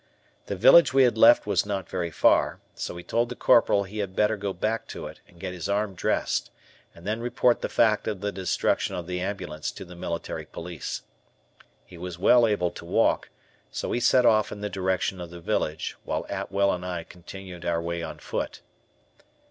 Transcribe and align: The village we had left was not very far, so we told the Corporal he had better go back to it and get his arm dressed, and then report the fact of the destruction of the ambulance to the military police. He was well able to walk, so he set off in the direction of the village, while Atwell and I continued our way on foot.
The 0.47 0.55
village 0.55 0.95
we 0.95 1.03
had 1.03 1.15
left 1.15 1.45
was 1.45 1.63
not 1.63 1.87
very 1.87 2.09
far, 2.09 2.59
so 2.73 2.95
we 2.95 3.03
told 3.03 3.29
the 3.29 3.35
Corporal 3.35 3.83
he 3.83 3.99
had 3.99 4.15
better 4.15 4.35
go 4.35 4.51
back 4.51 4.87
to 4.87 5.05
it 5.05 5.19
and 5.27 5.39
get 5.39 5.53
his 5.53 5.69
arm 5.69 5.93
dressed, 5.93 6.49
and 6.95 7.05
then 7.05 7.21
report 7.21 7.61
the 7.61 7.69
fact 7.69 8.07
of 8.07 8.19
the 8.19 8.31
destruction 8.31 8.95
of 8.95 9.05
the 9.05 9.19
ambulance 9.21 9.69
to 9.73 9.85
the 9.85 9.93
military 9.93 10.47
police. 10.47 11.03
He 11.85 11.99
was 11.99 12.17
well 12.17 12.47
able 12.47 12.71
to 12.71 12.83
walk, 12.85 13.29
so 13.69 13.91
he 13.91 13.99
set 13.99 14.25
off 14.25 14.51
in 14.51 14.61
the 14.61 14.69
direction 14.69 15.21
of 15.21 15.29
the 15.29 15.39
village, 15.39 15.95
while 16.03 16.25
Atwell 16.31 16.73
and 16.73 16.83
I 16.83 17.03
continued 17.03 17.63
our 17.63 17.79
way 17.79 18.01
on 18.01 18.17
foot. 18.17 18.61